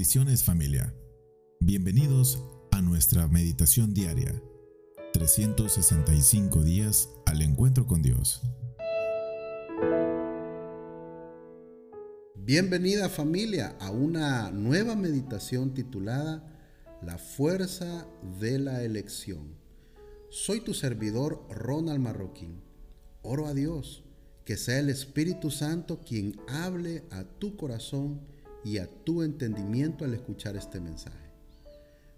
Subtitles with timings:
[0.00, 0.94] Bendiciones familia.
[1.60, 4.32] Bienvenidos a nuestra meditación diaria.
[5.12, 8.40] 365 días al encuentro con Dios.
[12.34, 16.50] Bienvenida familia a una nueva meditación titulada
[17.02, 18.08] La fuerza
[18.40, 19.54] de la elección.
[20.30, 22.62] Soy tu servidor Ronald Marroquín.
[23.20, 24.02] Oro a Dios
[24.46, 28.22] que sea el Espíritu Santo quien hable a tu corazón
[28.64, 31.30] y a tu entendimiento al escuchar este mensaje.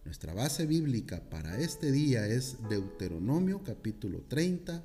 [0.05, 4.82] Nuestra base bíblica para este día es Deuteronomio capítulo 30,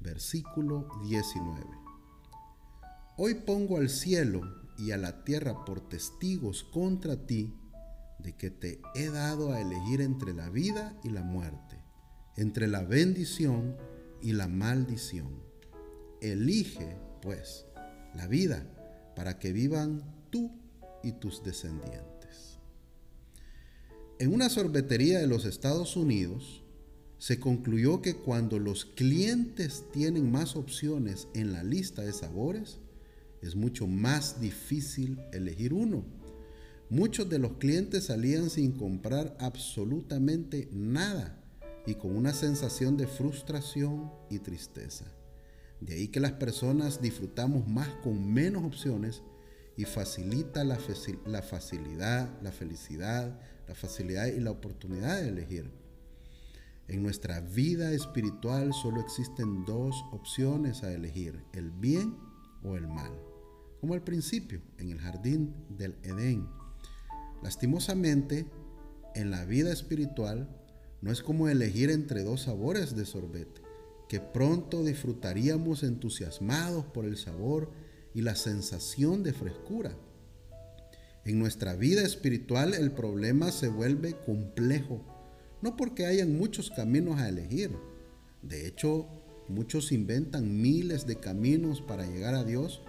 [0.00, 1.66] versículo 19.
[3.16, 4.42] Hoy pongo al cielo
[4.78, 7.54] y a la tierra por testigos contra ti
[8.18, 11.78] de que te he dado a elegir entre la vida y la muerte,
[12.36, 13.76] entre la bendición
[14.20, 15.42] y la maldición.
[16.20, 17.64] Elige, pues,
[18.14, 18.66] la vida
[19.16, 20.50] para que vivan tú
[21.02, 22.58] y tus descendientes.
[24.18, 26.62] En una sorbetería de los Estados Unidos,
[27.18, 32.78] se concluyó que cuando los clientes tienen más opciones en la lista de sabores,
[33.42, 36.04] es mucho más difícil elegir uno.
[36.88, 41.42] Muchos de los clientes salían sin comprar absolutamente nada
[41.86, 45.06] y con una sensación de frustración y tristeza.
[45.80, 49.22] De ahí que las personas disfrutamos más con menos opciones
[49.76, 50.78] y facilita la,
[51.26, 55.70] la facilidad, la felicidad, la facilidad y la oportunidad de elegir.
[56.88, 62.16] En nuestra vida espiritual solo existen dos opciones a elegir, el bien
[62.64, 63.12] o el mal,
[63.80, 66.48] como al principio en el jardín del Edén.
[67.42, 68.46] Lastimosamente,
[69.14, 70.48] en la vida espiritual
[71.00, 73.62] no es como elegir entre dos sabores de sorbete,
[74.08, 77.70] que pronto disfrutaríamos entusiasmados por el sabor
[78.14, 79.92] y la sensación de frescura.
[81.24, 85.02] En nuestra vida espiritual el problema se vuelve complejo,
[85.62, 87.70] no porque hayan muchos caminos a elegir.
[88.42, 89.06] De hecho,
[89.48, 92.82] muchos inventan miles de caminos para llegar a Dios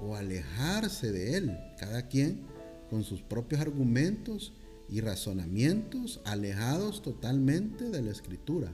[0.00, 2.40] o alejarse de Él, cada quien
[2.88, 4.52] con sus propios argumentos
[4.88, 8.72] y razonamientos alejados totalmente de la escritura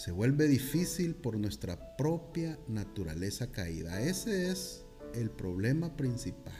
[0.00, 4.00] se vuelve difícil por nuestra propia naturaleza caída.
[4.00, 6.54] Ese es el problema principal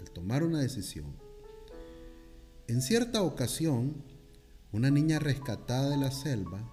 [0.00, 1.14] al tomar una decisión.
[2.66, 4.02] En cierta ocasión,
[4.72, 6.68] una niña rescatada de la selva,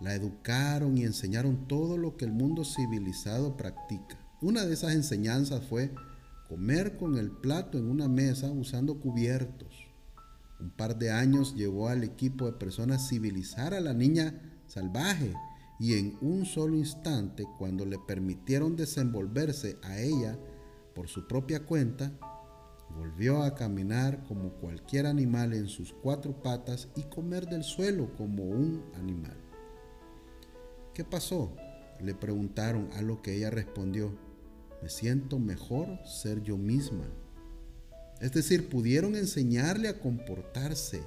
[0.00, 4.24] la educaron y enseñaron todo lo que el mundo civilizado practica.
[4.40, 5.92] Una de esas enseñanzas fue
[6.48, 9.74] comer con el plato en una mesa usando cubiertos.
[10.60, 15.34] Un par de años llevó al equipo de personas civilizar a la niña salvaje
[15.78, 20.38] y en un solo instante, cuando le permitieron desenvolverse a ella
[20.94, 22.12] por su propia cuenta,
[22.96, 28.44] volvió a caminar como cualquier animal en sus cuatro patas y comer del suelo como
[28.44, 29.36] un animal.
[30.94, 31.56] ¿Qué pasó?
[32.00, 34.16] Le preguntaron a lo que ella respondió,
[34.80, 37.04] me siento mejor ser yo misma.
[38.20, 41.02] Es decir, pudieron enseñarle a comportarse,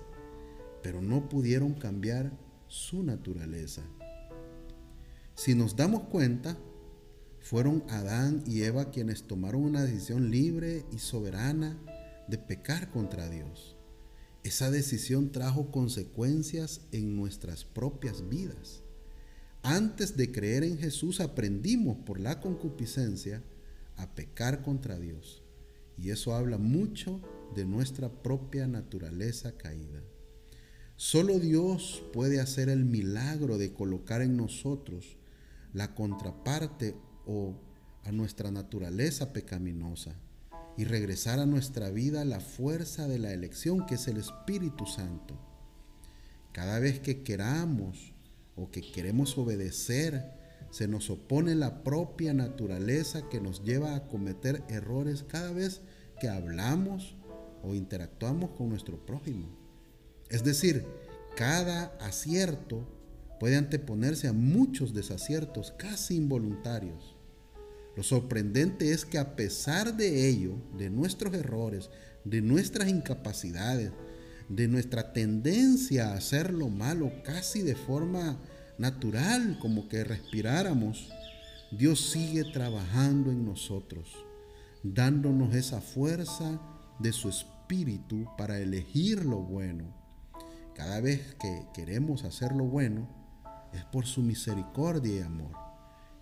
[0.83, 2.31] pero no pudieron cambiar
[2.67, 3.83] su naturaleza.
[5.35, 6.57] Si nos damos cuenta,
[7.39, 11.77] fueron Adán y Eva quienes tomaron una decisión libre y soberana
[12.27, 13.75] de pecar contra Dios.
[14.43, 18.83] Esa decisión trajo consecuencias en nuestras propias vidas.
[19.61, 23.43] Antes de creer en Jesús aprendimos por la concupiscencia
[23.95, 25.43] a pecar contra Dios.
[25.97, 27.21] Y eso habla mucho
[27.55, 30.01] de nuestra propia naturaleza caída.
[30.99, 35.17] Solo Dios puede hacer el milagro de colocar en nosotros
[35.71, 36.95] la contraparte
[37.27, 37.53] o
[38.03, 40.15] a nuestra naturaleza pecaminosa
[40.75, 45.37] y regresar a nuestra vida la fuerza de la elección que es el Espíritu Santo.
[46.51, 48.15] Cada vez que queramos
[48.55, 50.33] o que queremos obedecer,
[50.71, 55.81] se nos opone la propia naturaleza que nos lleva a cometer errores cada vez
[56.19, 57.15] que hablamos
[57.61, 59.66] o interactuamos con nuestro prójimo.
[60.29, 60.85] Es decir,
[61.35, 62.85] cada acierto
[63.39, 67.15] puede anteponerse a muchos desaciertos casi involuntarios.
[67.95, 71.89] Lo sorprendente es que a pesar de ello, de nuestros errores,
[72.25, 73.91] de nuestras incapacidades,
[74.49, 78.39] de nuestra tendencia a hacer lo malo casi de forma
[78.77, 81.09] natural, como que respiráramos,
[81.71, 84.09] Dios sigue trabajando en nosotros,
[84.83, 86.61] dándonos esa fuerza
[86.99, 89.96] de su espíritu para elegir lo bueno
[90.77, 93.09] cada vez que queremos hacer lo bueno,
[93.73, 95.51] es por su misericordia y amor.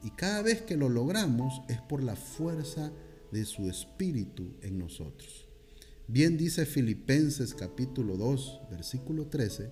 [0.01, 2.89] Y cada vez que lo logramos es por la fuerza
[3.33, 5.49] de su espíritu en nosotros.
[6.07, 9.71] Bien dice Filipenses capítulo 2, versículo 13,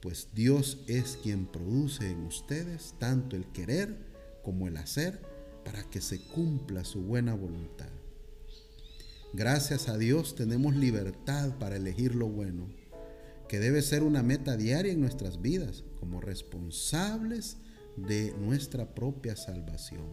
[0.00, 3.94] pues Dios es quien produce en ustedes tanto el querer
[4.42, 5.20] como el hacer
[5.66, 7.90] para que se cumpla su buena voluntad.
[9.34, 12.70] Gracias a Dios tenemos libertad para elegir lo bueno,
[13.52, 17.58] que debe ser una meta diaria en nuestras vidas como responsables
[17.98, 20.06] de nuestra propia salvación.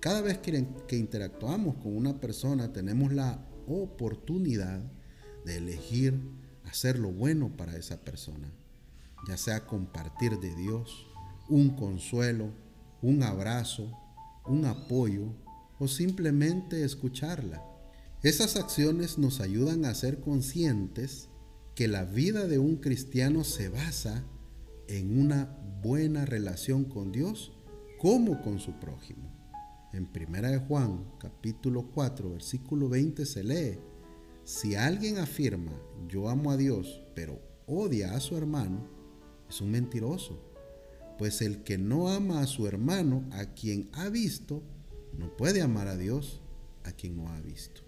[0.00, 4.80] Cada vez que, interactuamos con una persona tenemos la oportunidad
[5.44, 6.18] de elegir
[6.64, 8.50] hacer lo bueno para esa persona,
[9.28, 11.06] ya sea compartir de Dios,
[11.50, 12.48] un consuelo,
[13.02, 13.92] un abrazo,
[14.46, 15.34] un apoyo
[15.78, 17.62] o simplemente escucharla.
[18.22, 21.28] Esas acciones nos ayudan a ser conscientes
[21.76, 24.24] que la vida de un cristiano se basa
[24.88, 25.44] en una
[25.82, 27.52] buena relación con Dios
[27.98, 29.30] como con su prójimo.
[29.92, 33.78] En 1 de Juan, capítulo 4, versículo 20 se lee,
[34.42, 35.72] si alguien afirma,
[36.08, 38.88] yo amo a Dios, pero odia a su hermano,
[39.46, 40.42] es un mentiroso,
[41.18, 44.62] pues el que no ama a su hermano, a quien ha visto,
[45.12, 46.40] no puede amar a Dios,
[46.84, 47.82] a quien no ha visto.